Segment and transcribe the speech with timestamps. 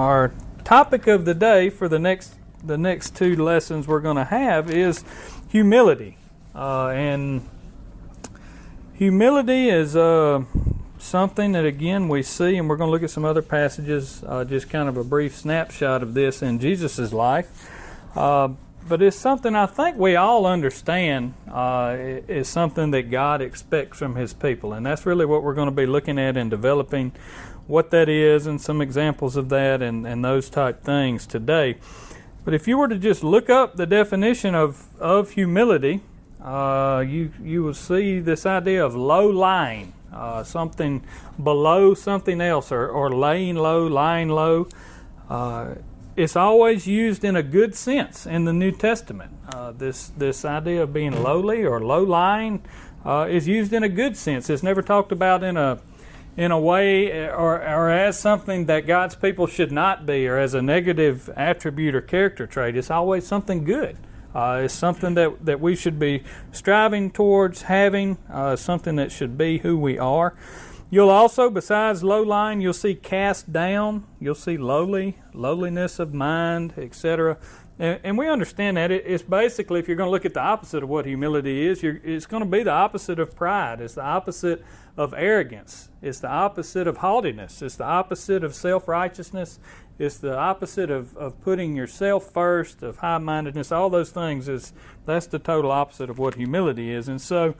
[0.00, 0.32] our
[0.64, 4.70] topic of the day for the next the next two lessons we're going to have
[4.70, 5.04] is
[5.48, 6.16] humility,
[6.54, 7.46] uh, and
[8.94, 10.42] humility is uh,
[10.98, 14.44] something that again we see, and we're going to look at some other passages, uh,
[14.44, 17.70] just kind of a brief snapshot of this in Jesus' life.
[18.14, 18.48] Uh,
[18.88, 24.16] but it's something I think we all understand uh, is something that God expects from
[24.16, 27.12] His people, and that's really what we're going to be looking at and developing
[27.70, 31.76] what that is and some examples of that and, and those type things today.
[32.44, 36.00] But if you were to just look up the definition of, of humility,
[36.42, 41.04] uh, you you will see this idea of low lying, uh, something
[41.42, 44.66] below something else, or, or laying low, lying low.
[45.28, 45.74] Uh,
[46.16, 49.32] it's always used in a good sense in the New Testament.
[49.54, 52.62] Uh, this this idea of being lowly or low lying
[53.04, 54.48] uh, is used in a good sense.
[54.48, 55.78] It's never talked about in a
[56.36, 60.54] in a way or, or as something that God's people should not be or as
[60.54, 62.76] a negative attribute or character trait.
[62.76, 63.96] It's always something good.
[64.34, 66.22] Uh, it's something that, that we should be
[66.52, 70.36] striving towards having, uh, something that should be who we are.
[70.88, 76.74] You'll also, besides low lying, you'll see cast down, you'll see lowly, lowliness of mind,
[76.76, 77.38] etc.
[77.78, 78.90] And, and, we understand that.
[78.90, 81.82] It, it's basically, if you're going to look at the opposite of what humility is,
[81.82, 83.80] it's going to be the opposite of pride.
[83.80, 84.64] It's the opposite
[84.96, 85.88] of arrogance.
[86.02, 87.62] It's the opposite of haughtiness.
[87.62, 89.58] It's the opposite of self righteousness.
[89.98, 93.70] It's the opposite of, of putting yourself first, of high mindedness.
[93.70, 94.72] All those things is
[95.04, 97.06] that's the total opposite of what humility is.
[97.06, 97.54] And so,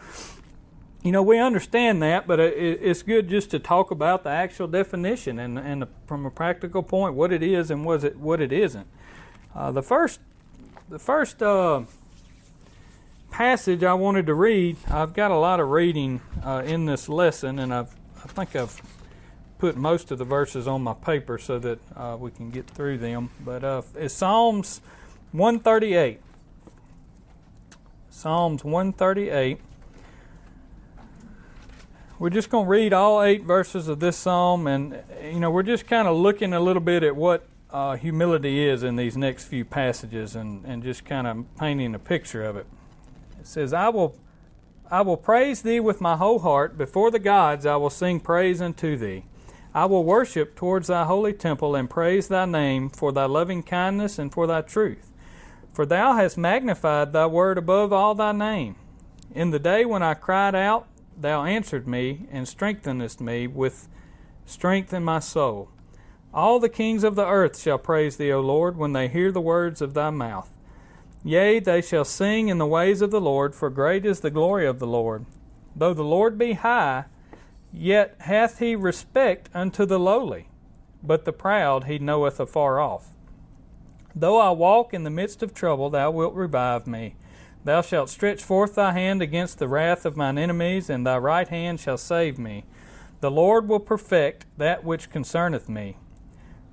[1.03, 4.69] you know, we understand that, but it, it's good just to talk about the actual
[4.69, 8.41] definition and, and the, from a practical point what it is and what it what
[8.41, 8.87] it isn't.
[9.55, 10.21] Uh, the first,
[10.89, 11.43] the first.
[11.43, 11.83] Uh,
[13.31, 17.59] passage I wanted to read, I've got a lot of reading uh, in this lesson,
[17.59, 18.81] and I've, I think I've
[19.59, 22.99] put most of the verses on my paper so that uh, we can get through
[22.99, 23.31] them.
[23.45, 24.81] But uh, it's Psalms
[25.33, 26.21] 138.
[28.09, 29.61] Psalms 138.
[32.19, 35.63] We're just going to read all eight verses of this psalm, and you know we're
[35.63, 39.45] just kind of looking a little bit at what uh, humility is in these next
[39.45, 42.67] few passages, and, and just kind of painting a picture of it.
[43.41, 44.17] It says, I will,
[44.91, 46.77] I will praise thee with my whole heart.
[46.77, 49.25] Before the gods I will sing praise unto thee.
[49.75, 54.19] I will worship towards thy holy temple and praise thy name for thy loving kindness
[54.19, 55.11] and for thy truth.
[55.73, 58.77] For thou hast magnified thy word above all thy name.
[59.35, 60.87] In the day when I cried out,
[61.17, 63.89] thou answered me and strengthenest me with
[64.45, 65.71] strength in my soul.
[66.35, 69.41] All the kings of the earth shall praise thee, O Lord, when they hear the
[69.41, 70.53] words of thy mouth.
[71.23, 74.67] Yea, they shall sing in the ways of the Lord, for great is the glory
[74.67, 75.27] of the Lord.
[75.77, 77.05] Though the Lord be high,
[77.73, 80.49] yet hath he respect unto the lowly,
[81.03, 83.11] but the proud he knoweth afar off.
[84.15, 87.17] Though I walk in the midst of trouble, thou wilt revive me.
[87.65, 91.47] Thou shalt stretch forth thy hand against the wrath of mine enemies, and thy right
[91.47, 92.65] hand shall save me.
[93.21, 95.99] The Lord will perfect that which concerneth me.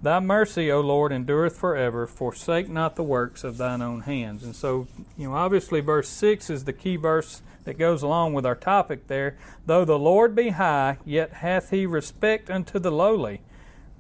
[0.02, 2.06] Thy mercy, O Lord, endureth forever.
[2.06, 4.44] Forsake not the works of thine own hands.
[4.44, 4.88] And so,
[5.18, 9.08] you know, obviously, verse 6 is the key verse that goes along with our topic
[9.08, 9.38] there.
[9.66, 13.42] Though the Lord be high, yet hath he respect unto the lowly,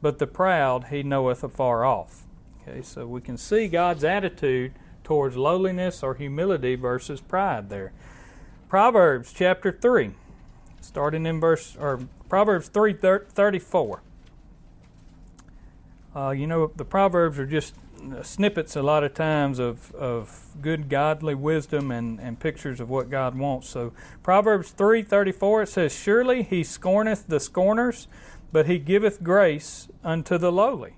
[0.01, 2.23] but the proud he knoweth afar off.
[2.61, 7.91] Okay, so we can see God's attitude towards lowliness or humility versus pride there.
[8.69, 10.11] Proverbs chapter 3,
[10.79, 14.01] starting in verse, or Proverbs 3 34.
[16.17, 17.75] Uh, you know, the Proverbs are just
[18.23, 23.11] snippets a lot of times of, of good godly wisdom and, and pictures of what
[23.11, 23.69] God wants.
[23.69, 28.07] So Proverbs 3:34 it says surely he scorneth the scorners
[28.51, 30.95] but he giveth grace unto the lowly.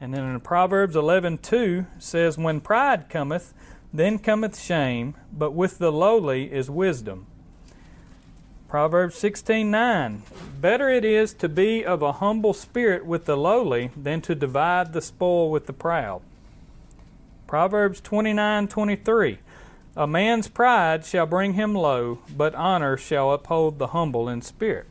[0.00, 3.52] And then in Proverbs 11:2 says when pride cometh
[3.92, 7.26] then cometh shame but with the lowly is wisdom.
[8.70, 10.20] Proverbs 16:9
[10.60, 14.92] Better it is to be of a humble spirit with the lowly than to divide
[14.92, 16.22] the spoil with the proud.
[17.48, 19.38] Proverbs 29:23
[19.96, 24.86] A man's pride shall bring him low, but honor shall uphold the humble in spirit.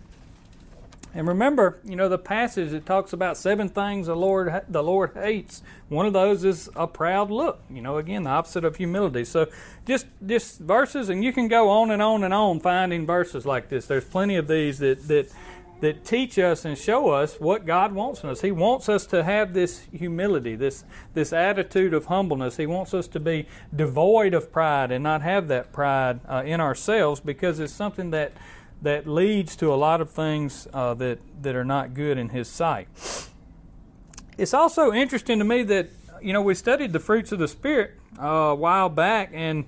[1.13, 5.11] And remember, you know, the passage that talks about seven things the Lord the Lord
[5.15, 5.63] hates.
[5.87, 7.61] One of those is a proud look.
[7.69, 9.25] You know, again, the opposite of humility.
[9.25, 9.47] So,
[9.85, 13.69] just just verses, and you can go on and on and on finding verses like
[13.69, 13.87] this.
[13.87, 15.31] There's plenty of these that that
[15.81, 18.41] that teach us and show us what God wants from us.
[18.41, 20.83] He wants us to have this humility, this
[21.13, 22.57] this attitude of humbleness.
[22.57, 26.59] He wants us to be devoid of pride and not have that pride uh, in
[26.61, 28.33] ourselves because it's something that
[28.81, 32.47] that leads to a lot of things uh, that, that are not good in His
[32.47, 32.87] sight.
[34.37, 35.89] It's also interesting to me that
[36.21, 37.91] you know we studied the fruits of the spirit
[38.21, 39.65] uh, a while back, and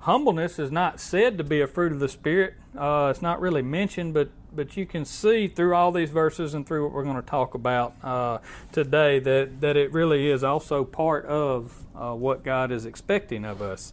[0.00, 2.54] humbleness is not said to be a fruit of the spirit.
[2.76, 6.66] Uh, it's not really mentioned, but but you can see through all these verses and
[6.66, 8.38] through what we're going to talk about uh,
[8.72, 13.60] today that that it really is also part of uh, what God is expecting of
[13.60, 13.92] us.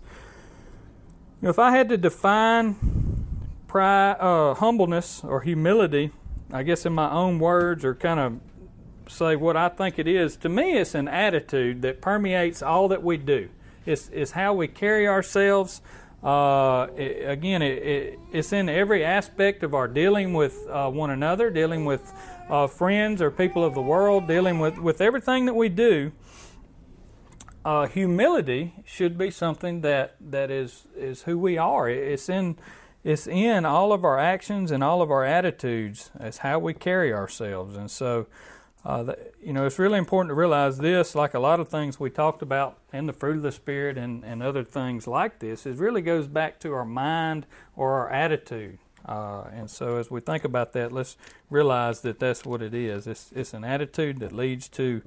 [1.42, 3.22] You know, if I had to define
[3.73, 6.11] pride, uh, humbleness or humility,
[6.51, 8.39] I guess in my own words, or kind of
[9.11, 13.01] say what I think it is, to me, it's an attitude that permeates all that
[13.01, 13.49] we do.
[13.87, 15.81] It's, it's how we carry ourselves.
[16.23, 21.09] Uh, it, again, it, it, it's in every aspect of our dealing with uh, one
[21.09, 22.13] another, dealing with
[22.51, 26.11] uh, friends or people of the world, dealing with, with everything that we do.
[27.65, 31.89] Uh, humility should be something that, that is, is who we are.
[31.89, 32.55] It's in,
[33.03, 36.09] it's in all of our actions and all of our attitudes.
[36.19, 37.75] It's how we carry ourselves.
[37.75, 38.27] And so,
[38.85, 42.00] uh, the, you know, it's really important to realize this, like a lot of things
[42.00, 45.65] we talked about in the fruit of the Spirit and, and other things like this,
[45.65, 47.45] it really goes back to our mind
[47.75, 48.77] or our attitude.
[49.06, 51.17] Uh, and so, as we think about that, let's
[51.49, 53.06] realize that that's what it is.
[53.06, 55.01] It's, it's an attitude that leads to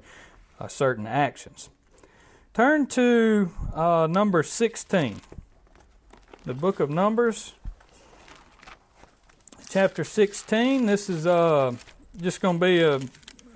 [0.59, 1.69] uh, certain actions.
[2.53, 5.21] Turn to uh, number 16,
[6.45, 7.53] the book of Numbers,
[9.69, 10.85] chapter 16.
[10.85, 11.75] This is uh,
[12.21, 12.99] just going to be a,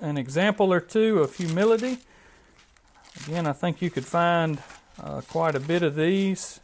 [0.01, 1.99] an example or two of humility.
[3.27, 4.61] Again, I think you could find
[5.01, 6.59] uh, quite a bit of these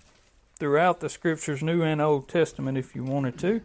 [0.56, 3.62] throughout the scriptures, New and Old Testament, if you wanted to.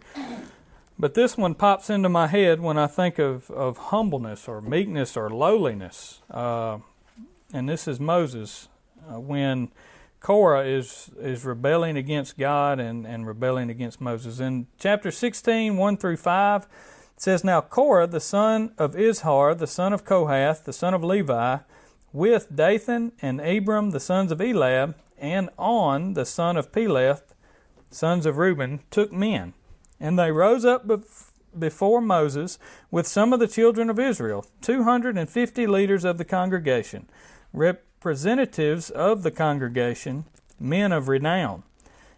[0.99, 5.17] But this one pops into my head when I think of, of humbleness or meekness
[5.17, 6.21] or lowliness.
[6.31, 6.79] Uh,
[7.53, 8.69] and this is Moses
[9.11, 9.69] uh, when
[10.23, 14.39] Korah is is rebelling against God and, and rebelling against Moses.
[14.39, 16.69] In chapter 16, 1 through 5, it
[17.17, 21.59] says, Now Korah, the son of Izhar, the son of Kohath, the son of Levi,
[22.13, 27.35] with Dathan and Abiram, the sons of Eliab, and On, the son of Peleth,
[27.91, 29.55] sons of Reuben, took men.
[29.99, 30.89] And they rose up
[31.59, 32.59] before Moses
[32.91, 37.09] with some of the children of Israel, 250 leaders of the congregation,
[38.03, 40.25] representatives of the congregation,
[40.59, 41.63] men of renown.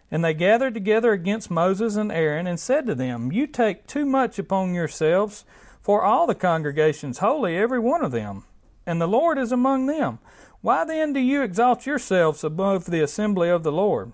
[0.09, 4.03] And they gathered together against Moses and Aaron and said to them, You take too
[4.03, 5.45] much upon yourselves,
[5.79, 8.45] for all the congregation's holy, every one of them,
[8.87, 10.17] and the Lord is among them.
[10.61, 14.11] Why then do you exalt yourselves above the assembly of the Lord?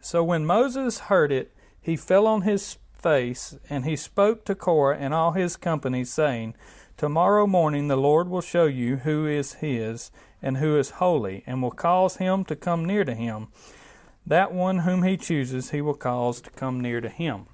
[0.00, 4.98] So when Moses heard it, he fell on his face, and he spoke to Korah
[4.98, 6.56] and all his company, saying,
[6.96, 10.10] Tomorrow morning the Lord will show you who is his,
[10.42, 13.48] and who is holy, and will cause him to come near to him.
[14.26, 17.46] That one whom he chooses, he will cause to come near to him.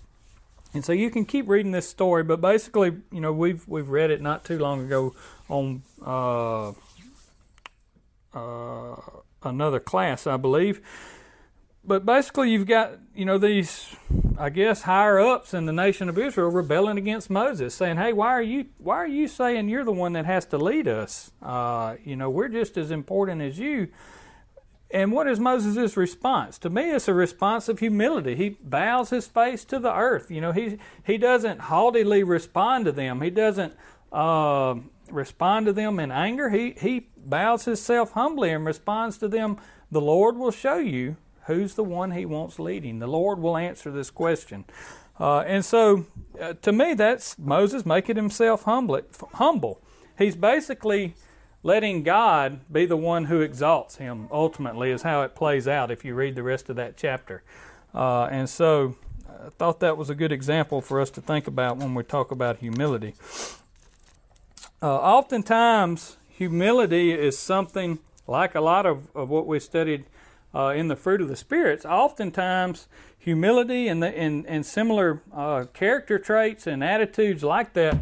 [0.75, 4.11] And so you can keep reading this story, but basically, you know, we've we've read
[4.11, 5.15] it not too long ago
[5.49, 6.73] on uh,
[8.35, 8.97] uh,
[9.43, 10.83] another class, I believe.
[11.89, 13.97] But basically, you've got you know these
[14.39, 18.29] I guess higher ups in the nation of Israel rebelling against Moses, saying, "Hey, why
[18.29, 21.33] are you why are you saying you're the one that has to lead us?
[21.43, 23.89] Uh, you know, we're just as important as you."
[24.91, 26.59] And what is Moses' response?
[26.59, 28.35] To me, it's a response of humility.
[28.35, 30.31] He bows his face to the earth.
[30.31, 33.23] You know, he he doesn't haughtily respond to them.
[33.23, 33.75] He doesn't
[34.13, 34.75] uh,
[35.11, 36.51] respond to them in anger.
[36.51, 39.57] He he bows himself humbly and responds to them.
[39.91, 41.17] The Lord will show you
[41.49, 42.99] Who's the one he wants leading?
[42.99, 44.67] The Lord will answer this question.
[45.19, 46.05] Uh, and so,
[46.39, 49.01] uh, to me, that's Moses making himself humble.
[49.33, 49.81] humble.
[50.19, 51.15] He's basically
[51.63, 56.05] letting God be the one who exalts him, ultimately, is how it plays out if
[56.05, 57.43] you read the rest of that chapter.
[57.95, 61.79] Uh, and so, I thought that was a good example for us to think about
[61.79, 63.15] when we talk about humility.
[64.83, 70.05] Uh, oftentimes, humility is something like a lot of, of what we studied
[70.55, 72.89] uh, in the fruit of the spirits, oftentimes
[73.19, 77.99] humility and, the, and, and similar uh, character traits and attitudes like that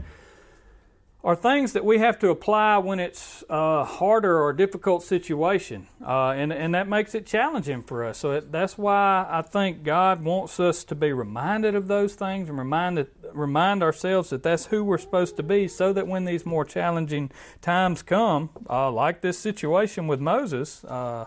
[1.26, 6.28] are things that we have to apply when it's a harder or difficult situation, uh,
[6.28, 8.18] and and that makes it challenging for us.
[8.18, 12.48] So it, that's why I think God wants us to be reminded of those things
[12.48, 16.46] and remind remind ourselves that that's who we're supposed to be, so that when these
[16.46, 21.24] more challenging times come, uh, like this situation with Moses uh,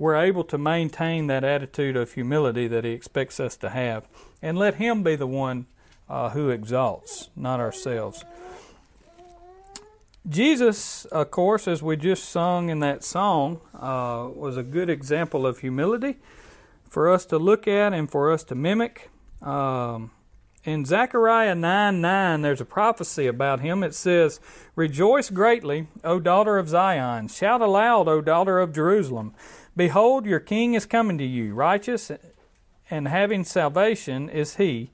[0.00, 4.08] we're able to maintain that attitude of humility that He expects us to have
[4.40, 5.66] and let Him be the one
[6.08, 8.24] uh, who exalts, not ourselves.
[10.26, 15.46] Jesus, of course, as we just sung in that song, uh, was a good example
[15.46, 16.16] of humility
[16.88, 19.10] for us to look at and for us to mimic.
[19.42, 20.12] Um,
[20.64, 23.82] in Zechariah 9 9, there's a prophecy about him.
[23.82, 24.40] It says,
[24.76, 27.28] Rejoice greatly, O daughter of Zion.
[27.28, 29.34] Shout aloud, O daughter of Jerusalem.
[29.80, 31.54] Behold, your king is coming to you.
[31.54, 32.12] Righteous
[32.90, 34.90] and having salvation is he,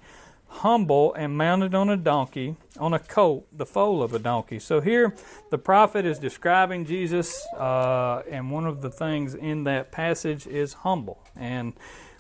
[0.47, 4.61] humble and mounted on a donkey, on a colt, the foal of a donkey.
[4.61, 5.13] So here
[5.51, 10.75] the prophet is describing Jesus, uh, and one of the things in that passage is
[10.75, 11.21] humble.
[11.35, 11.73] And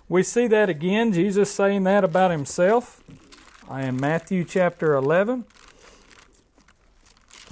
[0.08, 3.00] we see that again, Jesus saying that about himself
[3.70, 5.44] in Matthew chapter 11.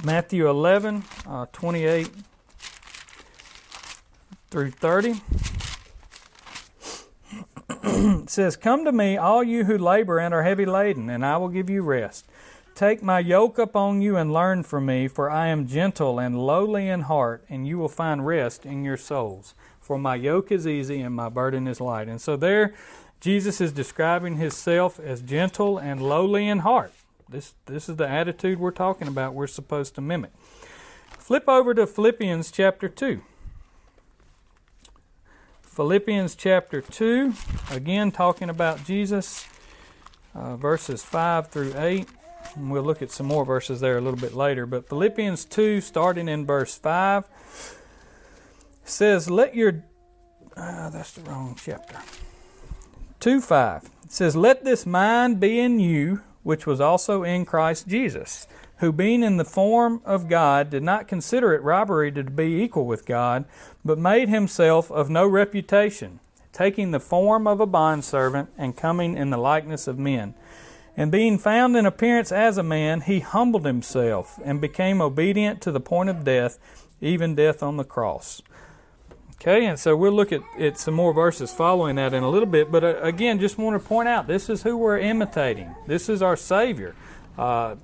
[0.03, 2.11] Matthew 11, uh, 28
[4.55, 5.21] through 30.
[8.23, 11.39] it says, Come to me, all you who labor and are heavy laden, and I
[11.39, 12.25] will give you rest.
[12.77, 16.89] Take my yoke upon you and learn from me, for I am gentle and lowly
[16.89, 19.57] in heart, and you will find rest in your souls.
[19.81, 22.07] For my yoke is easy and my burden is light.
[22.07, 22.75] And so there,
[23.21, 26.93] Jesus is describing himself as gentle and lowly in heart.
[27.29, 30.31] This, this is the attitude we're talking about, we're supposed to mimic.
[31.19, 33.21] Flip over to Philippians chapter 2.
[35.75, 37.35] Philippians chapter 2,
[37.73, 39.45] again talking about Jesus,
[40.33, 42.09] uh, verses 5 through 8.
[42.55, 44.67] And we'll look at some more verses there a little bit later.
[44.67, 47.25] But Philippians 2, starting in verse 5,
[48.85, 49.83] says, Let your.
[50.57, 51.99] Uh, that's the wrong chapter.
[53.19, 53.91] 2 5.
[54.05, 58.47] It says, Let this mind be in you, which was also in Christ Jesus,
[58.79, 62.87] who being in the form of God did not consider it robbery to be equal
[62.87, 63.45] with God,
[63.85, 66.21] but made himself of no reputation,
[66.53, 70.35] taking the form of a bondservant and coming in the likeness of men.
[70.97, 75.73] And being found in appearance as a man, he humbled himself and became obedient to
[75.73, 76.59] the point of death,
[77.01, 78.43] even death on the cross.
[79.41, 82.47] Okay, and so we'll look at, at some more verses following that in a little
[82.47, 82.73] bit.
[82.73, 85.75] But uh, again, just want to point out this is who we're imitating.
[85.87, 86.95] This is our Savior.
[87.37, 87.75] Uh,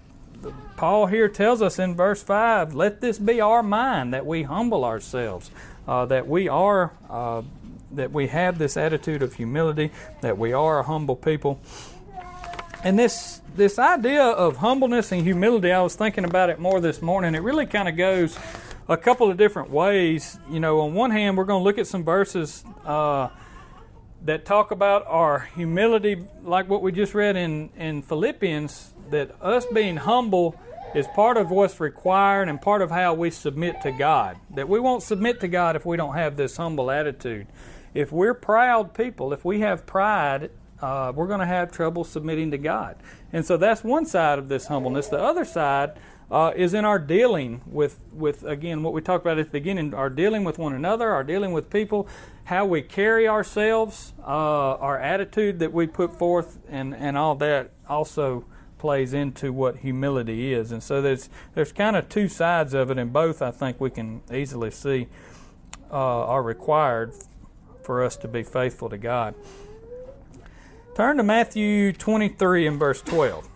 [0.77, 4.85] Paul here tells us in verse 5 let this be our mind that we humble
[4.85, 5.51] ourselves,
[5.87, 6.93] uh, that we are.
[7.09, 7.43] Uh,
[7.93, 11.61] that we have this attitude of humility, that we are a humble people.
[12.85, 17.03] And this this idea of humbleness and humility, I was thinking about it more this
[17.03, 17.35] morning.
[17.35, 18.39] It really kind of goes
[18.89, 20.39] a couple of different ways.
[20.49, 23.29] You know, on one hand, we're going to look at some verses uh,
[24.25, 29.67] that talk about our humility, like what we just read in, in Philippians, that us
[29.67, 30.59] being humble
[30.95, 34.37] is part of what's required and part of how we submit to God.
[34.55, 37.47] That we won't submit to God if we don't have this humble attitude.
[37.95, 40.51] If we're proud people, if we have pride,
[40.81, 42.97] uh, we're going to have trouble submitting to God.
[43.33, 45.09] And so that's one side of this humbleness.
[45.09, 45.93] The other side
[46.31, 49.95] uh, is in our dealing with, with, again, what we talked about at the beginning,
[49.95, 52.09] our dealing with one another, our dealing with people,
[52.45, 57.71] how we carry ourselves, uh, our attitude that we put forth, and, and all that
[57.89, 58.45] also
[58.81, 60.73] plays into what humility is.
[60.73, 63.91] And so there's, there's kind of two sides of it, and both I think we
[63.91, 65.07] can easily see
[65.93, 67.13] uh, are required
[67.83, 69.35] for us to be faithful to God.
[70.95, 73.49] Turn to Matthew 23 and verse 12.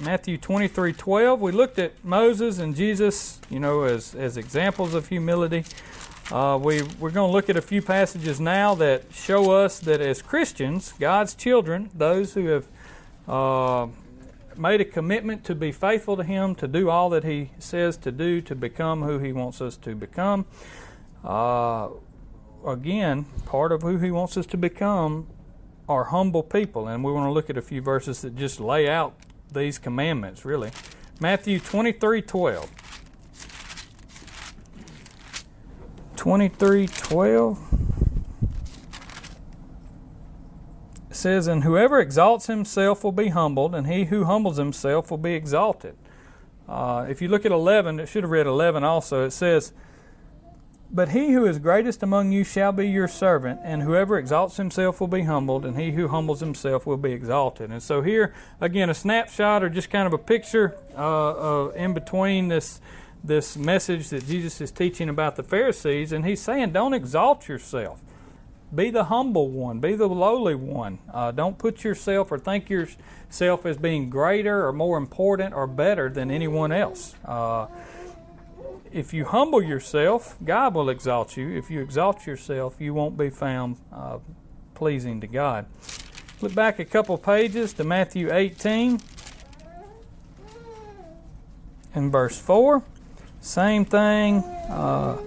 [0.00, 1.40] Matthew 23 12.
[1.40, 5.64] We looked at Moses and Jesus, you know, as, as examples of humility.
[6.30, 10.02] Uh, we, we're going to look at a few passages now that show us that
[10.02, 12.66] as Christians, God's children, those who have
[13.26, 13.86] uh,
[14.60, 18.12] made a commitment to be faithful to Him, to do all that He says to
[18.12, 20.44] do, to become who He wants us to become.
[21.24, 21.88] Uh,
[22.66, 25.26] again, part of who He wants us to become
[25.88, 28.88] are humble people, and we want to look at a few verses that just lay
[28.88, 29.14] out
[29.52, 30.70] these commandments, really.
[31.18, 32.70] Matthew 23 12.
[36.16, 37.99] 23 12
[41.20, 45.34] says, And whoever exalts himself will be humbled, and he who humbles himself will be
[45.34, 45.96] exalted.
[46.68, 49.24] Uh, if you look at 11, it should have read 11 also.
[49.24, 49.72] It says,
[50.92, 55.00] but he who is greatest among you shall be your servant, and whoever exalts himself
[55.00, 57.70] will be humbled, and he who humbles himself will be exalted.
[57.70, 62.48] And so here, again, a snapshot or just kind of a picture uh, in between
[62.48, 62.80] this
[63.22, 68.00] this message that Jesus is teaching about the Pharisees, and he's saying, don't exalt yourself.
[68.74, 69.80] Be the humble one.
[69.80, 70.98] Be the lowly one.
[71.12, 76.08] Uh, don't put yourself or think yourself as being greater or more important or better
[76.08, 77.14] than anyone else.
[77.24, 77.66] Uh,
[78.92, 81.48] if you humble yourself, God will exalt you.
[81.56, 84.18] If you exalt yourself, you won't be found uh,
[84.74, 85.66] pleasing to God.
[86.40, 89.00] Look back a couple pages to Matthew 18
[91.94, 92.82] and verse 4.
[93.40, 94.38] Same thing.
[94.38, 95.18] Uh,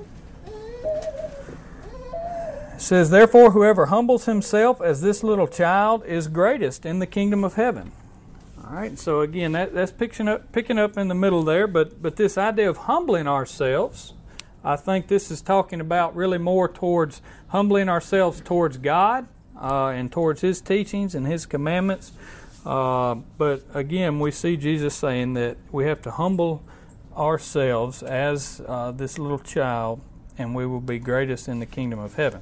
[2.83, 7.55] says, Therefore, whoever humbles himself as this little child is greatest in the kingdom of
[7.55, 7.91] heaven.
[8.63, 12.01] All right, so again, that, that's picking up, picking up in the middle there, but,
[12.01, 14.13] but this idea of humbling ourselves,
[14.63, 19.27] I think this is talking about really more towards humbling ourselves towards God
[19.59, 22.13] uh, and towards His teachings and His commandments.
[22.65, 26.63] Uh, but again, we see Jesus saying that we have to humble
[27.15, 30.01] ourselves as uh, this little child,
[30.37, 32.41] and we will be greatest in the kingdom of heaven.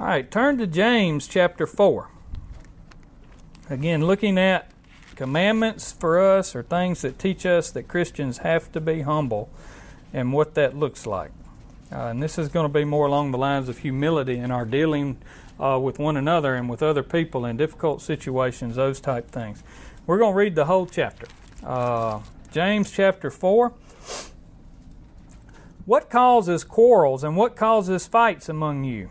[0.00, 2.08] All right, turn to James chapter 4.
[3.70, 4.70] Again, looking at
[5.16, 9.50] commandments for us or things that teach us that Christians have to be humble
[10.12, 11.30] and what that looks like.
[11.92, 14.64] Uh, and this is going to be more along the lines of humility in our
[14.64, 15.18] dealing
[15.60, 19.62] uh, with one another and with other people in difficult situations, those type things.
[20.06, 21.26] We're going to read the whole chapter.
[21.62, 22.20] Uh,
[22.50, 23.72] James chapter 4.
[25.84, 29.10] What causes quarrels and what causes fights among you?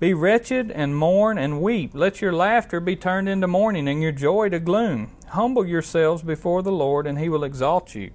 [0.00, 1.90] Be wretched and mourn and weep.
[1.92, 5.10] Let your laughter be turned into mourning and your joy to gloom.
[5.28, 8.10] Humble yourselves before the Lord, and he will exalt you.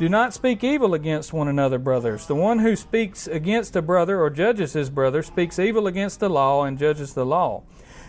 [0.00, 2.26] Do not speak evil against one another, brothers.
[2.26, 6.28] The one who speaks against a brother or judges his brother speaks evil against the
[6.28, 7.62] law and judges the law.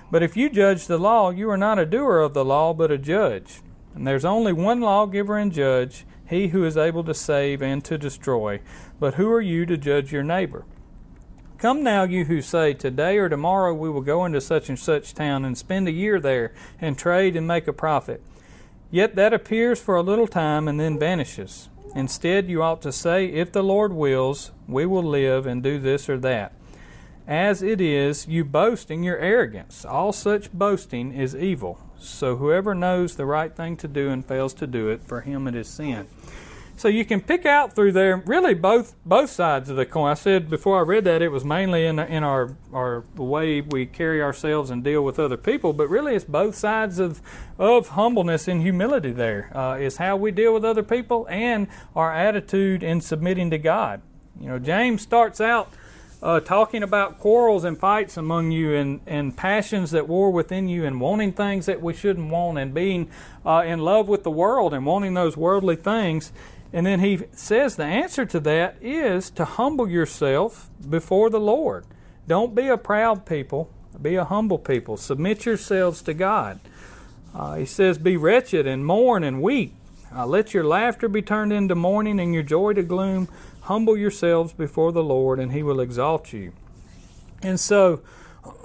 [0.10, 2.92] But if you judge the law, you are not a doer of the law, but
[2.92, 3.62] a judge.
[3.94, 8.00] And there's only one lawgiver and judge, he who is able to save and to
[8.00, 8.62] destroy.
[9.00, 10.66] But who are you to judge your neighbor?
[11.60, 15.14] Come now, you who say, Today or tomorrow we will go into such and such
[15.14, 18.24] town and spend a year there, and trade and make a profit.
[18.92, 21.68] Yet that appears for a little time and then vanishes.
[21.94, 26.08] Instead, you ought to say, If the Lord wills, we will live and do this
[26.08, 26.54] or that.
[27.28, 29.84] As it is, you boast in your arrogance.
[29.84, 31.78] All such boasting is evil.
[31.98, 35.46] So whoever knows the right thing to do and fails to do it, for him
[35.46, 36.08] it is sin.
[36.80, 40.12] So you can pick out through there really both both sides of the coin.
[40.12, 43.86] I said before I read that it was mainly in in our our way we
[43.86, 47.22] carry ourselves and deal with other people, but really it's both sides of
[47.58, 49.12] of humbleness and humility.
[49.12, 53.58] There uh, is how we deal with other people and our attitude in submitting to
[53.58, 54.02] God.
[54.40, 55.74] You know, James starts out.
[56.22, 60.84] Uh, talking about quarrels and fights among you and, and passions that war within you
[60.84, 63.10] and wanting things that we shouldn't want and being
[63.46, 66.34] uh, in love with the world and wanting those worldly things.
[66.72, 71.86] And then he says the answer to that is to humble yourself before the Lord.
[72.28, 74.98] Don't be a proud people, be a humble people.
[74.98, 76.60] Submit yourselves to God.
[77.34, 79.74] Uh, he says, Be wretched and mourn and weep.
[80.16, 83.28] Uh, let your laughter be turned into mourning and your joy to gloom.
[83.62, 86.54] Humble yourselves before the Lord, and he will exalt you.
[87.44, 88.02] And so,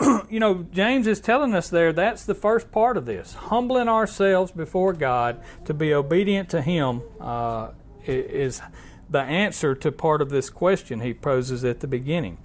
[0.31, 4.53] you know, James is telling us there that's the first part of this humbling ourselves
[4.53, 7.03] before God to be obedient to Him.
[7.21, 7.71] Uh,
[8.07, 8.61] is
[9.11, 12.39] the answer to part of this question he poses at the beginning.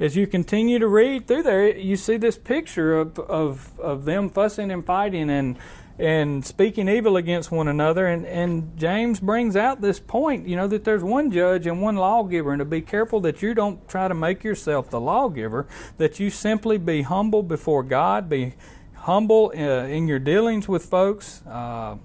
[0.00, 4.28] As you continue to read through there, you see this picture of, of, of them
[4.28, 5.56] fussing and fighting and
[5.98, 8.06] and speaking evil against one another.
[8.06, 11.96] And, and James brings out this point, you know, that there's one judge and one
[11.96, 15.66] lawgiver, and to be careful that you don't try to make yourself the lawgiver,
[15.98, 18.54] that you simply be humble before God, be
[18.94, 21.96] humble uh, in your dealings with folks, uh,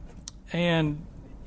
[0.54, 1.04] and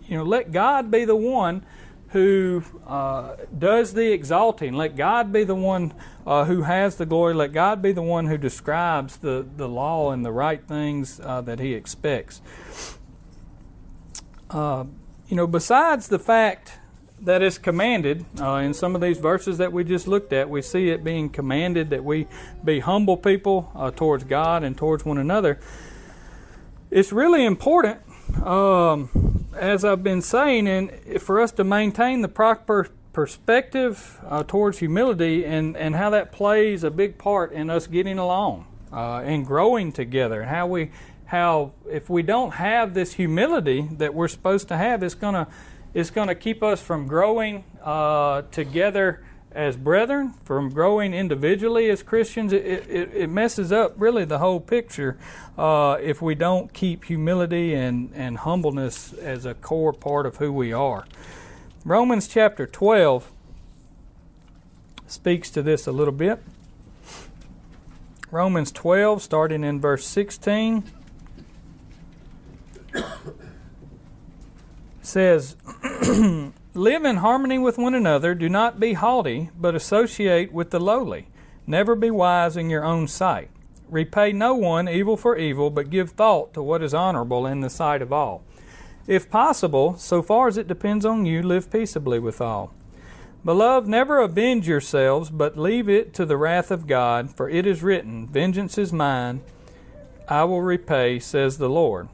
[0.07, 1.65] you know, let God be the one
[2.13, 4.75] who uh, does the exalting.
[4.75, 5.95] Let God be the one
[6.27, 7.33] uh, who has the glory.
[7.33, 11.41] Let God be the one who describes the, the law and the right things uh,
[11.43, 12.43] that He expects.
[14.51, 14.85] Uh,
[15.29, 16.75] you know, besides the fact
[17.19, 20.61] that it's commanded uh, in some of these verses that we just looked at, we
[20.61, 22.27] see it being commanded that we
[22.63, 25.59] be humble people uh, towards God and towards one another.
[26.91, 28.01] It's really important.
[28.43, 34.79] Um, as I've been saying, and for us to maintain the proper perspective uh, towards
[34.79, 39.47] humility and, and how that plays a big part in us getting along uh, and
[39.47, 40.91] growing together, and how we
[41.27, 45.47] how if we don't have this humility that we're supposed to have, it's gonna
[45.95, 49.23] it's gonna keep us from growing uh, together
[49.55, 52.53] as brethren, from growing individually as Christians.
[52.53, 55.19] It, it, it messes up really the whole picture
[55.59, 60.53] uh, if we don't keep humility and, and humbleness as a core part of who
[60.53, 61.07] we are.
[61.85, 63.31] Romans chapter 12
[65.07, 66.43] speaks to this a little bit.
[68.31, 70.85] Romans 12, starting in verse 16.
[75.03, 75.57] says,
[76.75, 78.35] Live in harmony with one another.
[78.35, 81.29] Do not be haughty, but associate with the lowly.
[81.67, 83.51] Never be wise in your own sight.
[83.91, 87.69] Repay no one evil for evil, but give thought to what is honorable in the
[87.69, 88.43] sight of all.
[89.07, 92.73] If possible, so far as it depends on you, live peaceably with all.
[93.45, 97.83] Beloved, never avenge yourselves, but leave it to the wrath of God, for it is
[97.83, 99.43] written, Vengeance is mine,
[100.27, 102.09] I will repay, says the Lord.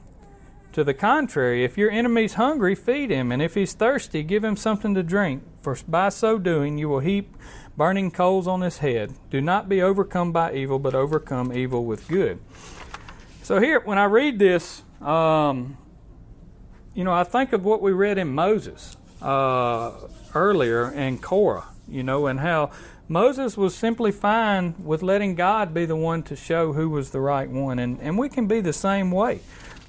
[0.72, 4.56] To the contrary, if your enemy's hungry, feed him, and if he's thirsty, give him
[4.56, 7.36] something to drink, for by so doing you will heap
[7.76, 9.14] burning coals on his head.
[9.30, 12.40] Do not be overcome by evil, but overcome evil with good.
[13.42, 15.78] So, here, when I read this, um,
[16.94, 19.92] you know, I think of what we read in Moses uh,
[20.34, 22.72] earlier and Korah, you know, and how
[23.08, 27.20] Moses was simply fine with letting God be the one to show who was the
[27.20, 27.78] right one.
[27.78, 29.40] And, and we can be the same way.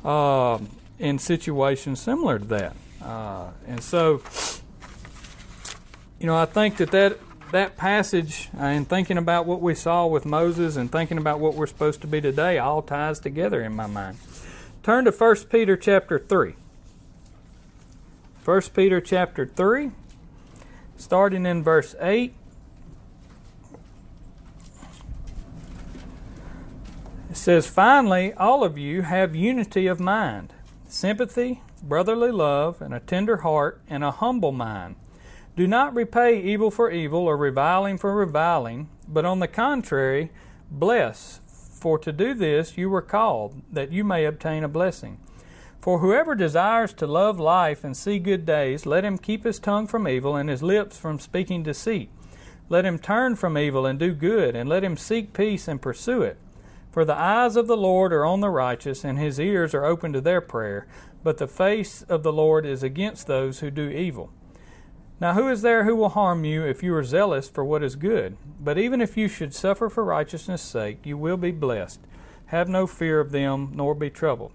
[0.03, 0.59] Uh,
[0.99, 2.75] in situations similar to that.
[3.01, 4.21] Uh, and so,
[6.19, 7.17] you know, I think that that,
[7.51, 11.55] that passage uh, and thinking about what we saw with Moses and thinking about what
[11.55, 14.17] we're supposed to be today all ties together in my mind.
[14.83, 16.53] Turn to 1 Peter chapter 3.
[18.45, 19.91] 1 Peter chapter 3,
[20.97, 22.33] starting in verse 8.
[27.29, 30.53] It says, Finally, all of you have unity of mind
[30.87, 34.95] sympathy, brotherly love, and a tender heart, and a humble mind.
[35.55, 40.31] Do not repay evil for evil or reviling for reviling, but on the contrary,
[40.71, 41.41] bless,
[41.79, 45.19] for to do this you were called, that you may obtain a blessing.
[45.79, 49.85] For whoever desires to love life and see good days, let him keep his tongue
[49.85, 52.09] from evil and his lips from speaking deceit.
[52.67, 56.23] Let him turn from evil and do good, and let him seek peace and pursue
[56.23, 56.37] it.
[56.91, 60.11] For the eyes of the Lord are on the righteous, and his ears are open
[60.13, 60.87] to their prayer,
[61.23, 64.31] but the face of the Lord is against those who do evil.
[65.21, 67.95] Now, who is there who will harm you if you are zealous for what is
[67.95, 68.37] good?
[68.59, 71.99] But even if you should suffer for righteousness' sake, you will be blessed.
[72.47, 74.53] Have no fear of them, nor be troubled.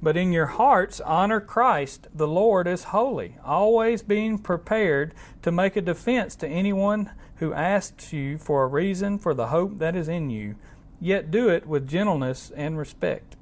[0.00, 5.12] But in your hearts honor Christ the Lord as holy, always being prepared
[5.42, 9.78] to make a defense to anyone who asks you for a reason for the hope
[9.78, 10.56] that is in you
[11.00, 13.36] yet do it with gentleness and respect,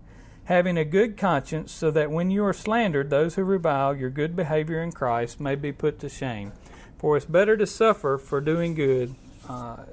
[0.44, 4.36] having a good conscience, so that when you are slandered, those who revile your good
[4.36, 6.52] behavior in Christ may be put to shame.
[6.98, 9.14] For it's better to suffer for doing good,
[9.48, 9.84] uh,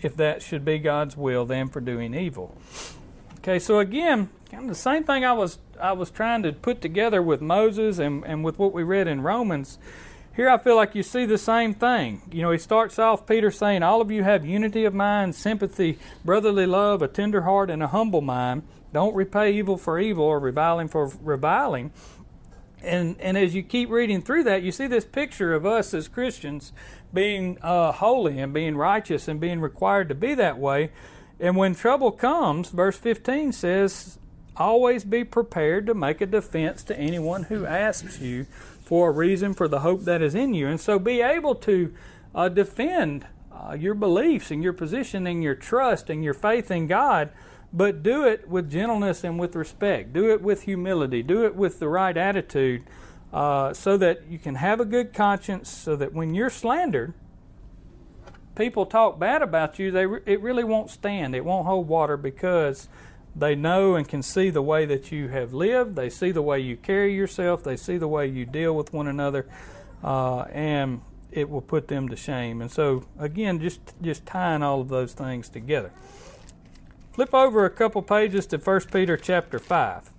[0.00, 2.56] if that should be God's will, than for doing evil.
[3.38, 6.80] Okay, so again, kind of the same thing I was I was trying to put
[6.80, 9.78] together with Moses and, and with what we read in Romans
[10.34, 12.22] here I feel like you see the same thing.
[12.32, 15.98] You know, he starts off, Peter, saying, All of you have unity of mind, sympathy,
[16.24, 18.62] brotherly love, a tender heart, and a humble mind.
[18.92, 21.92] Don't repay evil for evil or reviling for reviling.
[22.82, 26.08] And, and as you keep reading through that, you see this picture of us as
[26.08, 26.72] Christians
[27.12, 30.90] being uh, holy and being righteous and being required to be that way.
[31.38, 34.18] And when trouble comes, verse 15 says,
[34.56, 38.46] Always be prepared to make a defense to anyone who asks you
[38.92, 40.68] for a reason for the hope that is in you.
[40.68, 41.94] And so be able to
[42.34, 46.88] uh, defend uh, your beliefs and your position and your trust and your faith in
[46.88, 47.30] God,
[47.72, 50.12] but do it with gentleness and with respect.
[50.12, 51.22] Do it with humility.
[51.22, 52.84] Do it with the right attitude
[53.32, 57.14] uh, so that you can have a good conscience, so that when you're slandered,
[58.56, 61.34] people talk bad about you, they, it really won't stand.
[61.34, 62.88] It won't hold water because
[63.34, 65.96] they know and can see the way that you have lived.
[65.96, 67.64] They see the way you carry yourself.
[67.64, 69.46] They see the way you deal with one another,
[70.04, 72.60] uh, and it will put them to shame.
[72.60, 75.92] And so, again, just just tying all of those things together.
[77.12, 80.10] Flip over a couple pages to 1 Peter chapter five.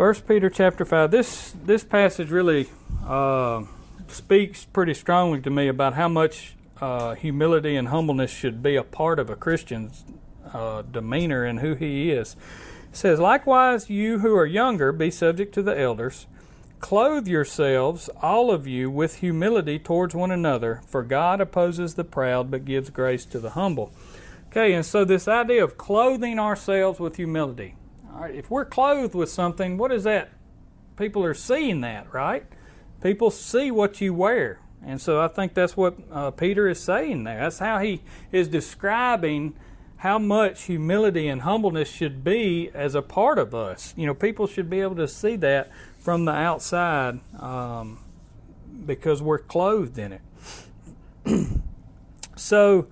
[0.00, 1.10] 1 Peter chapter 5.
[1.10, 2.70] This this passage really
[3.06, 3.64] uh,
[4.08, 8.82] speaks pretty strongly to me about how much uh, humility and humbleness should be a
[8.82, 10.04] part of a Christian's
[10.52, 12.36] uh, demeanor and who he is.
[12.90, 16.26] It says, Likewise, you who are younger, be subject to the elders.
[16.80, 22.50] Clothe yourselves, all of you, with humility towards one another, for God opposes the proud
[22.50, 23.92] but gives grace to the humble.
[24.48, 27.76] Okay, and so this idea of clothing ourselves with humility.
[28.12, 30.30] All right, if we're clothed with something, what is that?
[30.96, 32.46] People are seeing that, right?
[33.02, 34.58] People see what you wear.
[34.84, 37.40] And so I think that's what uh, Peter is saying there.
[37.40, 38.00] That's how he
[38.32, 39.54] is describing
[40.00, 43.92] how much humility and humbleness should be as a part of us.
[43.96, 47.98] You know, people should be able to see that from the outside um,
[48.86, 50.22] because we're clothed in it.
[52.36, 52.86] so,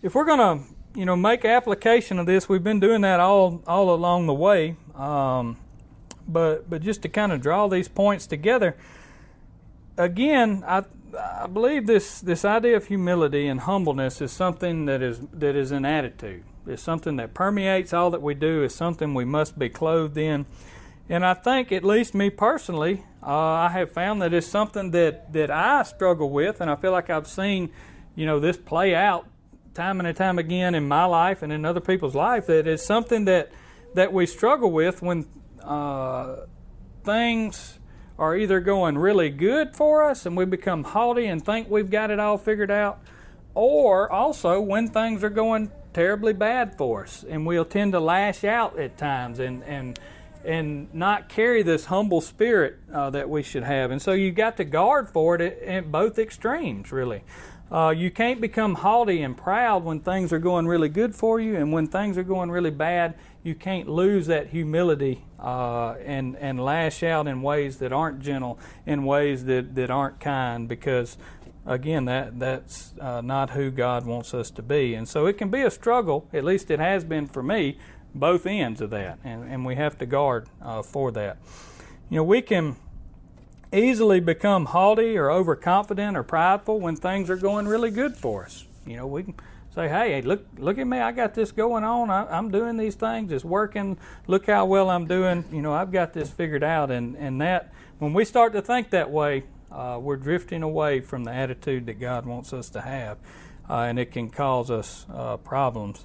[0.00, 0.64] if we're going to,
[0.98, 4.76] you know, make application of this, we've been doing that all all along the way.
[4.94, 5.58] Um,
[6.26, 8.76] but but just to kind of draw these points together,
[9.98, 10.84] again, I
[11.18, 15.72] I believe this this idea of humility and humbleness is something that is that is
[15.72, 16.44] an attitude.
[16.66, 18.62] It's something that permeates all that we do.
[18.62, 20.46] It's something we must be clothed in.
[21.08, 25.32] And I think, at least me personally, uh, I have found that it's something that,
[25.32, 27.70] that I struggle with, and I feel like I've seen,
[28.14, 29.26] you know, this play out
[29.74, 32.46] time and time again in my life and in other people's life.
[32.46, 33.50] That it's something that
[33.94, 35.26] that we struggle with when
[35.64, 36.44] uh,
[37.02, 37.79] things
[38.20, 42.10] are either going really good for us and we become haughty and think we've got
[42.10, 43.00] it all figured out,
[43.54, 48.44] or also when things are going terribly bad for us and we'll tend to lash
[48.44, 49.98] out at times and and
[50.44, 53.90] and not carry this humble spirit uh, that we should have.
[53.90, 57.22] And so you've got to guard for it at, at both extremes, really.
[57.70, 61.56] Uh, you can't become haughty and proud when things are going really good for you,
[61.56, 66.62] and when things are going really bad, you can't lose that humility uh, and and
[66.62, 71.16] lash out in ways that aren't gentle, in ways that, that aren't kind, because
[71.66, 74.94] again, that that's uh, not who God wants us to be.
[74.94, 76.28] And so it can be a struggle.
[76.32, 77.78] At least it has been for me
[78.14, 81.38] both ends of that, and, and we have to guard uh, for that.
[82.08, 82.76] You know, we can
[83.72, 88.66] easily become haughty or overconfident or prideful when things are going really good for us.
[88.84, 89.34] You know, we can
[89.74, 90.98] say, "Hey, look, look at me!
[90.98, 92.10] I got this going on.
[92.10, 93.32] I, am doing these things.
[93.32, 93.98] It's working.
[94.26, 95.44] Look how well I'm doing.
[95.52, 98.90] You know, I've got this figured out." And and that when we start to think
[98.90, 103.18] that way, uh, we're drifting away from the attitude that God wants us to have,
[103.68, 106.04] uh, and it can cause us uh, problems.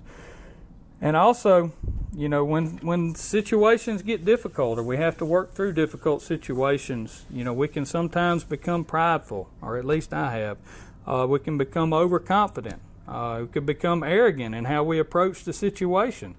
[1.01, 1.73] And also,
[2.15, 7.25] you know, when when situations get difficult or we have to work through difficult situations,
[7.29, 10.57] you know, we can sometimes become prideful, or at least I have.
[11.05, 12.81] Uh, we can become overconfident.
[13.07, 16.35] Uh, we can become arrogant in how we approach the situation.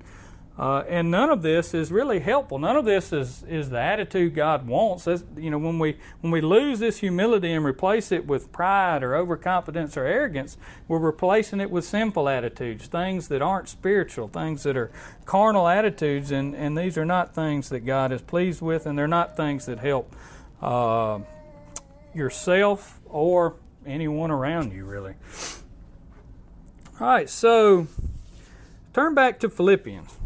[0.58, 2.58] Uh, and none of this is really helpful.
[2.58, 5.04] None of this is, is the attitude God wants.
[5.04, 9.02] That's, you know, when we when we lose this humility and replace it with pride
[9.02, 10.56] or overconfidence or arrogance,
[10.88, 14.90] we're replacing it with sinful attitudes, things that aren't spiritual, things that are
[15.26, 19.06] carnal attitudes, and, and these are not things that God is pleased with, and they're
[19.06, 20.16] not things that help
[20.62, 21.18] uh,
[22.14, 25.16] yourself or anyone around you, really.
[26.98, 27.88] All right, so
[28.94, 30.16] turn back to Philippians.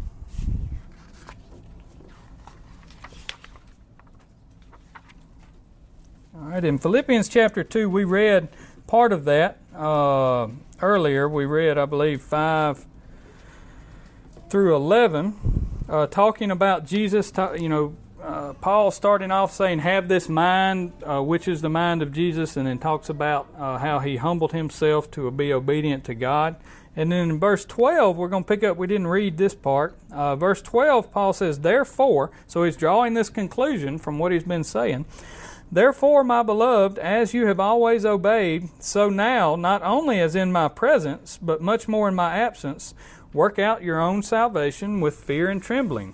[6.33, 8.47] All right, in Philippians chapter 2, we read
[8.87, 10.47] part of that uh,
[10.81, 11.27] earlier.
[11.27, 12.85] We read, I believe, 5
[14.47, 20.29] through 11, uh, talking about Jesus, you know, uh, Paul starting off saying, Have this
[20.29, 24.17] mind, uh, which is the mind of Jesus, and then talks about uh, how he
[24.17, 26.55] humbled himself to be obedient to God.
[26.95, 29.97] And then in verse 12, we're going to pick up, we didn't read this part.
[30.11, 34.63] Uh, verse 12, Paul says, Therefore, so he's drawing this conclusion from what he's been
[34.63, 35.05] saying.
[35.71, 40.67] Therefore, my beloved, as you have always obeyed, so now, not only as in my
[40.67, 42.93] presence, but much more in my absence,
[43.31, 46.13] work out your own salvation with fear and trembling.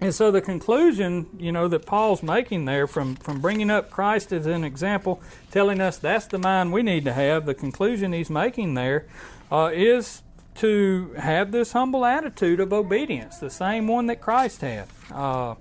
[0.00, 4.32] And so the conclusion, you know, that Paul's making there from, from bringing up Christ
[4.32, 8.28] as an example, telling us that's the mind we need to have, the conclusion he's
[8.28, 9.06] making there
[9.50, 10.22] uh, is
[10.56, 14.88] to have this humble attitude of obedience, the same one that Christ had.
[15.12, 15.54] Uh,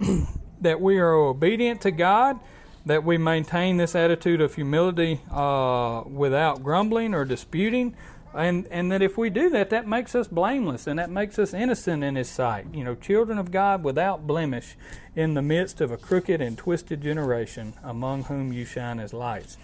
[0.60, 2.38] that we are obedient to God,
[2.84, 7.94] that we maintain this attitude of humility uh, without grumbling or disputing.
[8.36, 11.54] And, and that if we do that, that makes us blameless and that makes us
[11.54, 12.66] innocent in His sight.
[12.72, 14.76] You know, children of God without blemish
[15.14, 19.56] in the midst of a crooked and twisted generation among whom you shine as lights.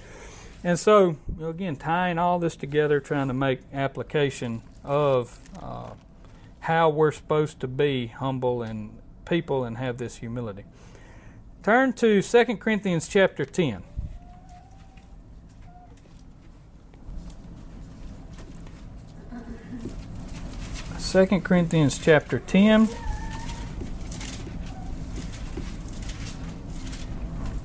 [0.64, 5.90] And so, again, tying all this together, trying to make application of uh,
[6.60, 10.64] how we're supposed to be humble and people and have this humility.
[11.62, 13.82] Turn to 2 Corinthians chapter 10.
[21.12, 22.88] 2 Corinthians chapter 10.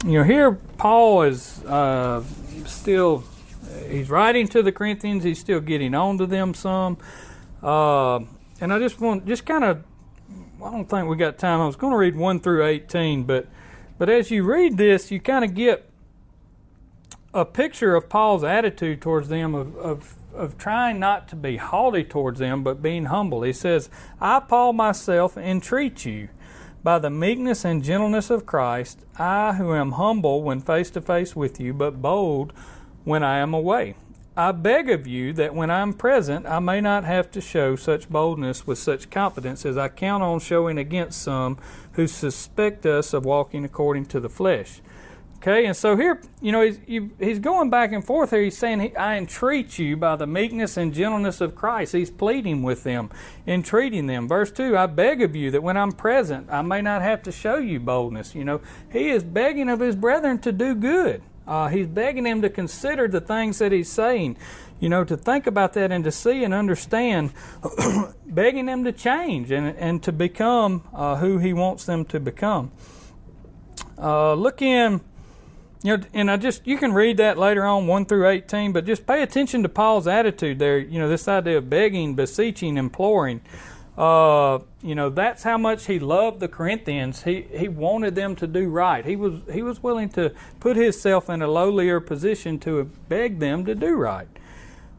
[0.04, 2.26] You know, here Paul is uh,
[2.66, 3.24] still,
[3.88, 6.98] he's writing to the Corinthians, he's still getting on to them some.
[7.64, 8.20] Uh,
[8.60, 9.82] and I just want, just kind of,
[10.62, 11.62] I don't think we got time.
[11.62, 13.48] I was going to read 1 through 18, but,
[13.98, 15.90] but as you read this, you kind of get
[17.34, 22.04] a picture of Paul's attitude towards them of, of of trying not to be haughty
[22.04, 23.44] towards them, but being humble.
[23.44, 23.90] He says,
[24.22, 26.30] I, Paul, myself, entreat you
[26.84, 31.36] by the meekness and gentleness of Christ, I who am humble when face to face
[31.36, 32.54] with you, but bold
[33.04, 33.96] when I am away.
[34.38, 37.76] I beg of you that when I am present, I may not have to show
[37.76, 41.58] such boldness with such confidence as I count on showing against some
[41.94, 44.80] who suspect us of walking according to the flesh.
[45.38, 46.80] Okay, and so here, you know, he's,
[47.20, 48.42] he's going back and forth here.
[48.42, 51.94] He's saying, I entreat you by the meekness and gentleness of Christ.
[51.94, 53.12] He's pleading with them,
[53.46, 54.28] entreating them.
[54.28, 57.32] Verse 2 I beg of you that when I'm present, I may not have to
[57.32, 58.34] show you boldness.
[58.34, 61.22] You know, he is begging of his brethren to do good.
[61.48, 64.38] Uh, he's begging them to consider the things that he's saying,
[64.80, 67.32] you know, to think about that and to see and understand,
[68.26, 72.72] begging them to change and, and to become uh, who he wants them to become.
[73.98, 75.00] Uh, look in
[75.84, 78.86] you know, and I just you can read that later on one through eighteen, but
[78.86, 80.78] just pay attention to Paul's attitude there.
[80.78, 83.42] You know, this idea of begging, beseeching, imploring.
[83.98, 87.24] Uh, you know, that's how much he loved the Corinthians.
[87.24, 89.04] He he wanted them to do right.
[89.06, 93.66] He was he was willing to put himself in a lowlier position to beg them
[93.66, 94.28] to do right.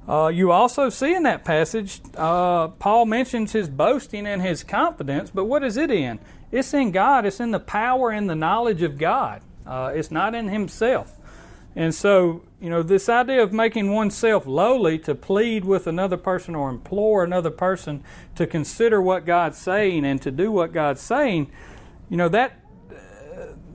[0.08, 5.30] Uh, you also see in that passage, uh, Paul mentions his boasting and his confidence,
[5.30, 6.18] but what is it in?
[6.50, 7.26] It's in God.
[7.26, 9.42] It's in the power and the knowledge of God.
[9.68, 11.14] Uh, it's not in himself.
[11.76, 16.56] And so, you know, this idea of making oneself lowly to plead with another person
[16.56, 18.02] or implore another person
[18.34, 21.52] to consider what God's saying and to do what God's saying,
[22.08, 22.58] you know, that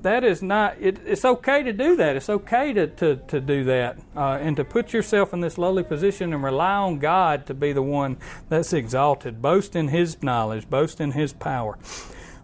[0.02, 3.64] that is not it, it's okay to do that it's okay to, to, to do
[3.64, 7.54] that uh, and to put yourself in this lowly position and rely on god to
[7.54, 8.18] be the one
[8.50, 11.80] that's exalted boast in his knowledge boast in his power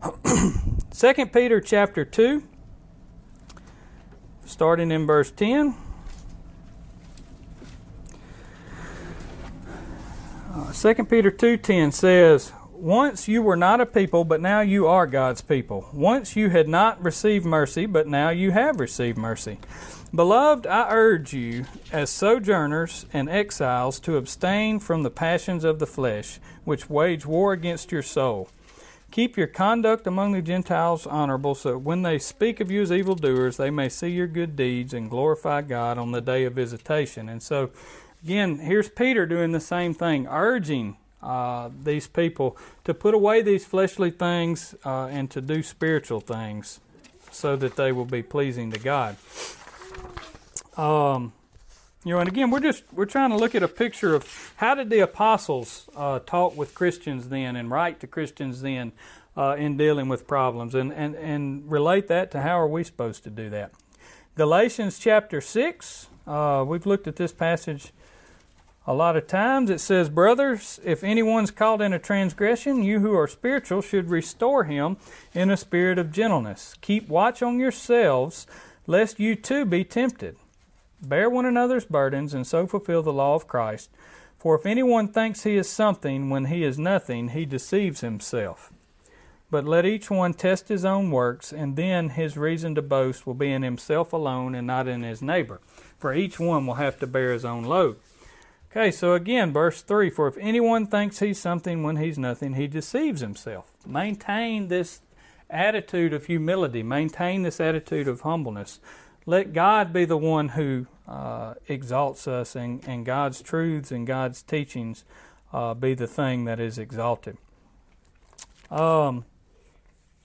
[0.91, 2.43] Second peter chapter 2
[4.49, 5.75] starting in verse 10.
[10.51, 15.05] Uh, 2 Peter 2:10 says, "Once you were not a people, but now you are
[15.05, 15.87] God's people.
[15.93, 19.59] Once you had not received mercy, but now you have received mercy.
[20.13, 25.85] Beloved, I urge you as sojourners and exiles to abstain from the passions of the
[25.85, 28.49] flesh, which wage war against your soul."
[29.11, 32.91] Keep your conduct among the Gentiles honorable, so that when they speak of you as
[32.91, 37.27] evildoers, they may see your good deeds and glorify God on the day of visitation.
[37.27, 37.71] And so,
[38.23, 43.65] again, here's Peter doing the same thing, urging uh, these people to put away these
[43.65, 46.79] fleshly things uh, and to do spiritual things
[47.31, 49.17] so that they will be pleasing to God.
[50.77, 51.33] Um,
[52.09, 54.73] you know, and again, we're just we're trying to look at a picture of how
[54.73, 58.93] did the apostles uh, talk with Christians then and write to Christians then
[59.37, 63.23] uh, in dealing with problems, and, and and relate that to how are we supposed
[63.25, 63.73] to do that.
[64.33, 66.07] Galatians chapter six.
[66.25, 67.91] Uh, we've looked at this passage
[68.87, 69.69] a lot of times.
[69.69, 74.63] It says, "Brothers, if anyone's caught in a transgression, you who are spiritual should restore
[74.63, 74.97] him
[75.35, 76.73] in a spirit of gentleness.
[76.81, 78.47] Keep watch on yourselves,
[78.87, 80.37] lest you too be tempted."
[81.01, 83.89] Bear one another's burdens, and so fulfill the law of Christ.
[84.37, 88.71] For if anyone thinks he is something when he is nothing, he deceives himself.
[89.51, 93.33] But let each one test his own works, and then his reason to boast will
[93.33, 95.59] be in himself alone and not in his neighbor.
[95.97, 97.97] For each one will have to bear his own load.
[98.71, 102.67] Okay, so again, verse 3 For if anyone thinks he's something when he's nothing, he
[102.67, 103.71] deceives himself.
[103.85, 105.01] Maintain this
[105.49, 108.79] attitude of humility, maintain this attitude of humbleness
[109.29, 114.41] let God be the one who uh, exalts us, and, and God's truths and God's
[114.41, 115.03] teachings
[115.53, 117.37] uh, be the thing that is exalted.
[118.71, 119.25] Um,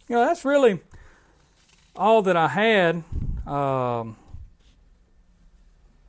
[0.09, 0.81] you know, that's really
[1.95, 3.05] all that I had.
[3.47, 4.17] Um,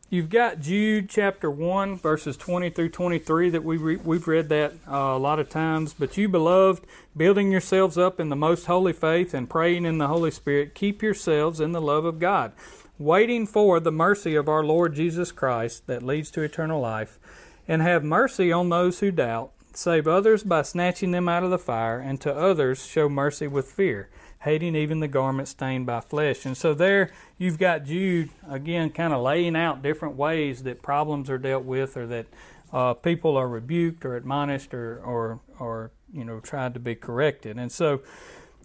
[0.10, 4.72] you've got Jude chapter 1, verses 20 through 23 that we re- we've read that
[4.90, 5.94] uh, a lot of times.
[5.94, 6.86] But you, beloved,
[7.16, 11.02] building yourselves up in the most holy faith and praying in the Holy Spirit, keep
[11.02, 12.54] yourselves in the love of God
[12.98, 17.20] waiting for the mercy of our Lord Jesus Christ that leads to eternal life,
[17.68, 19.52] and have mercy on those who doubt.
[19.78, 23.68] save others by snatching them out of the fire, and to others show mercy with
[23.68, 24.10] fear,
[24.42, 26.46] hating even the garment stained by flesh.
[26.46, 31.30] And so there you've got Jude again kind of laying out different ways that problems
[31.30, 32.26] are dealt with or that
[32.74, 37.58] uh, people are rebuked or admonished or, or, or, you know, tried to be corrected.
[37.58, 38.02] And so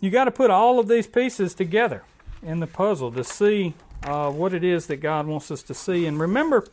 [0.01, 2.05] you got to put all of these pieces together
[2.43, 3.75] in the puzzle to see
[4.05, 6.07] uh, what it is that God wants us to see.
[6.07, 6.67] And remember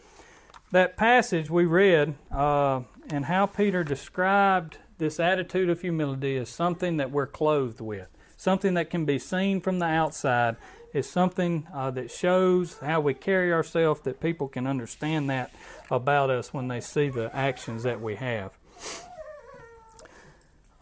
[0.71, 6.97] that passage we read uh, and how Peter described this attitude of humility as something
[6.97, 10.55] that we're clothed with, something that can be seen from the outside,
[10.93, 15.51] is something uh, that shows how we carry ourselves, that people can understand that
[15.91, 18.57] about us when they see the actions that we have.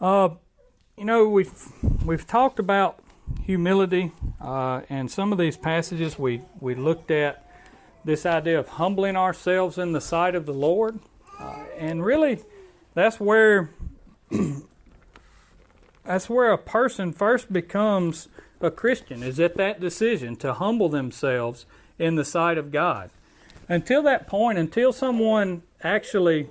[0.00, 0.30] Uh,
[0.96, 1.52] you know, we've
[2.04, 3.00] we've talked about
[3.44, 7.48] humility, uh, and some of these passages we we looked at
[8.04, 10.98] this idea of humbling ourselves in the sight of the Lord,
[11.38, 12.38] uh, and really,
[12.94, 13.70] that's where
[16.04, 18.28] that's where a person first becomes
[18.60, 19.22] a Christian.
[19.22, 21.66] Is at that decision to humble themselves
[21.98, 23.10] in the sight of God.
[23.68, 26.48] Until that point, until someone actually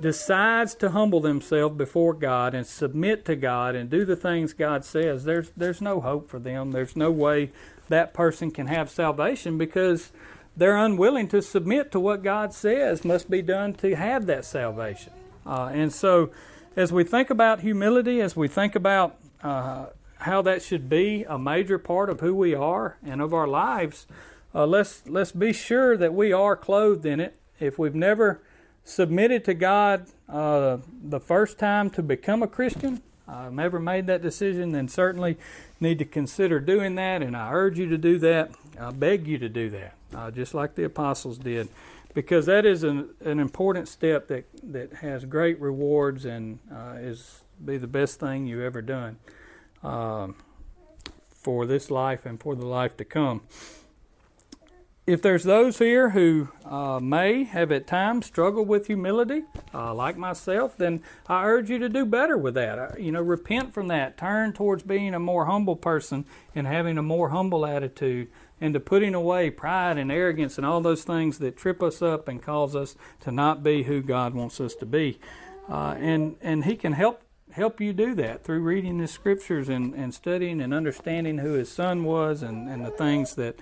[0.00, 4.84] decides to humble themselves before God and submit to God and do the things God
[4.84, 6.72] says, there's there's no hope for them.
[6.72, 7.50] There's no way
[7.88, 10.10] that person can have salvation because
[10.56, 15.12] they're unwilling to submit to what God says must be done to have that salvation.
[15.46, 16.30] Uh, and so,
[16.76, 19.86] as we think about humility, as we think about uh,
[20.18, 24.06] how that should be a major part of who we are and of our lives,
[24.54, 27.36] uh, let's let's be sure that we are clothed in it.
[27.58, 28.40] If we've never
[28.84, 34.22] submitted to God uh, the first time to become a Christian, uh, never made that
[34.22, 35.36] decision, then certainly
[35.78, 37.22] need to consider doing that.
[37.22, 38.50] And I urge you to do that.
[38.78, 41.68] I beg you to do that, uh, just like the apostles did,
[42.14, 47.42] because that is an, an important step that that has great rewards and uh, is
[47.64, 49.18] be the best thing you've ever done
[49.82, 50.34] um,
[51.28, 53.42] for this life and for the life to come
[55.10, 59.42] if there's those here who uh, may have at times struggled with humility,
[59.74, 62.78] uh, like myself, then I urge you to do better with that.
[62.78, 64.16] Uh, you know, repent from that.
[64.16, 68.28] Turn towards being a more humble person and having a more humble attitude
[68.60, 72.28] and to putting away pride and arrogance and all those things that trip us up
[72.28, 75.18] and cause us to not be who God wants us to be.
[75.68, 79.92] Uh, and, and He can help help you do that through reading the scriptures and,
[79.94, 83.58] and studying and understanding who His Son was and, and the things that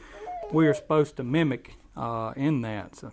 [0.53, 2.97] we are supposed to mimic uh, in that.
[2.97, 3.13] So,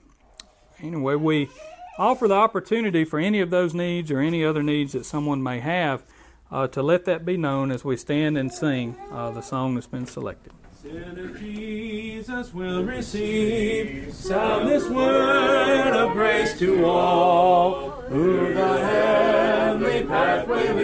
[0.82, 1.50] anyway, we
[1.98, 5.60] offer the opportunity for any of those needs or any other needs that someone may
[5.60, 6.04] have
[6.52, 9.88] uh, to let that be known as we stand and sing uh, the song that's
[9.88, 10.54] been selected.
[10.82, 20.76] Sinner Jesus will receive, sound this word of grace to all, who the heavenly pathway